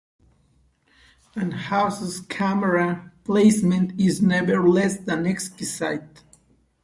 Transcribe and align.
And 1.35 1.53
Hou's 1.53 2.21
camera 2.21 3.11
placement 3.23 4.01
is 4.01 4.19
never 4.19 4.67
less 4.67 4.97
than 4.97 5.27
exquisite. 5.27 6.23